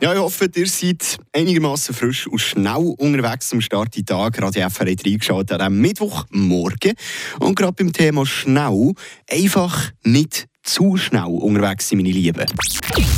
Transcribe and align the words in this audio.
Ja, 0.00 0.12
ich 0.12 0.18
hoffe, 0.18 0.48
ihr 0.54 0.66
seid 0.66 1.18
einigermaßen 1.32 1.94
frisch 1.94 2.26
und 2.26 2.38
schnell 2.38 2.94
unterwegs 2.98 3.48
zum 3.48 3.60
Start 3.60 3.96
in 3.96 4.04
den 4.04 4.06
Tag. 4.06 4.40
Radio 4.40 4.68
FR 4.68 4.90
hat 4.90 5.06
reingeschaut 5.06 5.52
an 5.52 5.80
Mittwochmorgen. 5.80 6.94
Und 7.40 7.56
gerade 7.56 7.72
beim 7.72 7.92
Thema 7.92 8.26
schnell, 8.26 8.92
einfach 9.30 9.90
nicht 10.04 10.46
zu 10.62 10.96
schnell 10.96 11.24
unterwegs 11.24 11.88
sind, 11.88 11.98
meine 11.98 12.10
Lieben. 12.10 12.46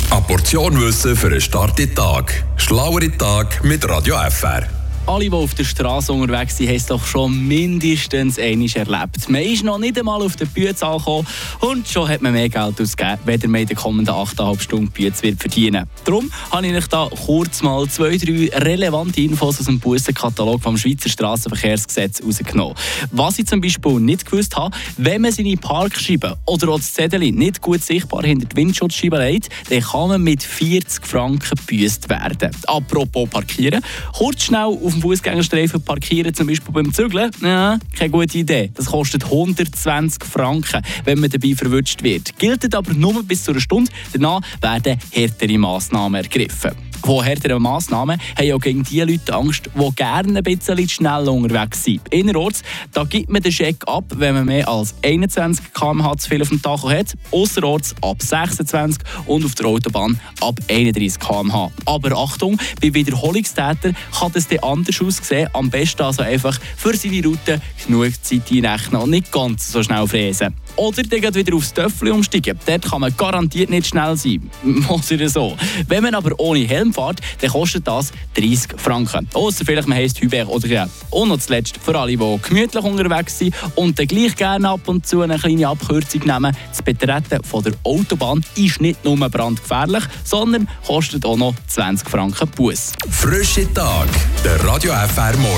Eine 0.09 0.21
Portion 0.21 0.79
Wissen 0.81 1.15
für 1.15 1.27
einen 1.27 1.41
Start 1.41 1.79
in 1.79 1.87
den 1.87 1.95
Tag. 1.95 2.43
Schlauere 2.57 3.15
Tag 3.17 3.63
mit 3.63 3.87
Radio 3.87 4.15
FR 4.29 4.78
alle, 5.09 5.27
die 5.27 5.31
auf 5.31 5.55
der 5.55 5.63
Straße 5.63 6.13
unterwegs 6.13 6.57
sind, 6.57 6.67
haben 6.67 6.75
es 6.75 6.85
doch 6.85 7.03
schon 7.03 7.47
mindestens 7.47 8.37
einmal 8.37 8.69
erlebt. 8.75 9.27
Man 9.27 9.41
ist 9.41 9.63
noch 9.63 9.79
nicht 9.79 9.97
einmal 9.97 10.21
auf 10.21 10.35
den 10.35 10.47
Bütz 10.49 10.83
angekommen 10.83 11.25
und 11.61 11.87
schon 11.87 12.07
hat 12.07 12.21
man 12.21 12.33
mehr 12.33 12.47
Geld 12.47 12.79
ausgegeben, 12.79 13.19
wenn 13.25 13.49
man 13.49 13.61
in 13.61 13.67
den 13.67 13.75
kommenden 13.75 14.13
8,5 14.13 14.61
Stunden 14.61 14.91
Bütz 14.91 15.23
wird 15.23 15.39
verdienen. 15.39 15.87
Darum 16.05 16.31
habe 16.51 16.67
ich 16.67 16.75
euch 16.75 16.87
da 16.87 17.09
kurz 17.25 17.63
mal 17.63 17.87
zwei, 17.87 18.17
drei 18.17 18.51
relevante 18.53 19.21
Infos 19.21 19.59
aus 19.59 19.65
dem 19.65 19.79
Bussenkatalog 19.79 20.61
vom 20.61 20.77
Schweizer 20.77 21.09
Straßenverkehrsgesetz 21.09 22.21
rausgenommen. 22.23 22.75
Was 23.11 23.39
ich 23.39 23.47
zum 23.47 23.61
Beispiel 23.61 23.99
nicht 23.99 24.29
gewusst 24.29 24.55
habe, 24.55 24.77
wenn 24.97 25.23
man 25.23 25.31
seine 25.31 25.57
Parkscheibe 25.57 26.37
oder 26.45 26.69
auch 26.69 26.77
das 26.77 26.93
Zettel 26.93 27.19
nicht 27.19 27.61
gut 27.61 27.81
sichtbar 27.81 28.23
hinter 28.23 28.45
die 28.45 28.55
Windschutzscheibe 28.55 29.17
legt, 29.17 29.49
dann 29.69 29.81
kann 29.81 30.09
man 30.09 30.21
mit 30.21 30.43
40 30.43 31.03
Franken 31.05 31.57
gebüßt 31.57 32.09
werden. 32.09 32.51
Apropos 32.67 33.27
Parkieren, 33.27 33.83
kurz 34.13 34.43
schnell 34.43 34.65
auf 34.65 34.98
dem 34.99 35.01
Fußgängerstreifen 35.01 35.81
parkieren, 35.81 36.33
zum 36.33 36.47
Beispiel 36.47 36.73
beim 36.73 36.93
Zügeln, 36.93 37.31
ja, 37.41 37.77
keine 37.97 38.09
gute 38.09 38.37
Idee. 38.37 38.71
Das 38.73 38.87
kostet 38.87 39.23
120 39.25 40.23
Franken, 40.23 40.81
wenn 41.05 41.19
man 41.19 41.29
dabei 41.29 41.55
verwünscht 41.55 42.03
wird. 42.03 42.37
Gilt 42.37 42.73
aber 42.75 42.93
nur 42.93 43.23
bis 43.23 43.43
zu 43.43 43.51
einer 43.51 43.61
Stunde. 43.61 43.91
Danach 44.13 44.41
werden 44.61 44.97
härtere 45.11 45.57
Massnahmen 45.57 46.23
ergriffen 46.23 46.88
von 47.03 47.23
härteren 47.23 47.61
Massnahmen 47.61 48.19
haben 48.37 48.51
auch 48.51 48.59
gegen 48.59 48.83
die 48.83 49.01
Leute 49.01 49.33
Angst, 49.33 49.69
die 49.73 49.95
gerne 49.95 50.37
ein 50.37 50.43
bisschen 50.43 50.89
schnell 50.89 51.27
unterwegs 51.27 51.83
sind. 51.83 52.01
Innerorts 52.09 52.63
da 52.93 53.03
gibt 53.03 53.29
man 53.29 53.41
den 53.41 53.51
Scheck 53.51 53.87
ab, 53.87 54.05
wenn 54.15 54.33
man 54.35 54.45
mehr 54.45 54.67
als 54.67 54.95
21 55.03 55.73
km/h 55.73 56.17
zu 56.17 56.29
viel 56.29 56.41
auf 56.41 56.49
dem 56.49 56.61
Tacho 56.61 56.89
hat, 56.89 57.15
außerorts 57.31 57.95
ab 58.01 58.21
26 58.21 59.03
und 59.25 59.45
auf 59.45 59.55
der 59.55 59.67
Autobahn 59.67 60.19
ab 60.41 60.59
31 60.69 61.19
km/h. 61.19 61.71
Aber 61.85 62.17
Achtung, 62.17 62.57
bei 62.81 62.93
Wiederholungstätern 62.93 63.95
kann 64.17 64.31
es 64.33 64.47
anders 64.61 65.01
aussehen. 65.01 65.49
Am 65.53 65.69
besten 65.69 66.01
also 66.01 66.23
einfach 66.23 66.59
für 66.77 66.95
seine 66.95 67.23
Route 67.23 67.61
genug 67.85 68.23
Zeit 68.23 68.51
einrechnen 68.51 69.01
und 69.01 69.09
nicht 69.11 69.31
ganz 69.31 69.71
so 69.71 69.83
schnell 69.83 70.07
fräsen. 70.07 70.53
Oder 70.75 71.03
dann 71.03 71.35
wieder 71.35 71.55
aufs 71.55 71.73
Töffel 71.73 72.11
umsteigen. 72.11 72.57
Dort 72.65 72.83
kann 72.83 73.01
man 73.01 73.15
garantiert 73.15 73.69
nicht 73.69 73.87
schnell 73.87 74.15
sein. 74.15 74.49
Oder 74.87 75.29
so. 75.29 75.57
Wenn 75.87 76.03
man 76.03 76.15
aber 76.15 76.39
ohne 76.39 76.59
Helm 76.59 76.88
fährt, 76.93 77.19
dann 77.41 77.49
kostet 77.49 77.87
das 77.87 78.11
30 78.35 78.79
Franken. 78.79 79.27
Außer 79.33 79.65
vielleicht 79.65 79.87
man 79.87 79.97
heisst 79.97 80.21
Hubert 80.21 80.47
oder 80.47 80.67
ja. 80.67 80.89
Und 81.09 81.29
noch 81.29 81.39
zuletzt 81.39 81.77
für 81.83 81.97
alle, 81.97 82.15
die 82.15 82.39
gemütlich 82.41 82.83
unterwegs 82.83 83.39
sind 83.39 83.55
und 83.75 83.97
dann 83.97 84.07
gleich 84.07 84.35
gerne 84.35 84.69
ab 84.69 84.81
und 84.87 85.05
zu 85.05 85.21
eine 85.21 85.37
kleine 85.37 85.67
Abkürzung 85.67 86.21
nehmen. 86.25 86.55
Das 86.69 86.81
Betreten 86.81 87.43
von 87.43 87.63
der 87.63 87.73
Autobahn 87.83 88.43
ist 88.55 88.81
nicht 88.81 89.03
nur 89.03 89.17
brandgefährlich, 89.17 90.03
sondern 90.23 90.67
kostet 90.85 91.25
auch 91.25 91.37
noch 91.37 91.55
20 91.67 92.09
Franken 92.09 92.49
Bus. 92.49 92.91
Frische 93.09 93.71
Tag, 93.73 94.07
der 94.43 94.63
Radio 94.65 94.93
FR 94.93 95.35
Morgen. 95.37 95.49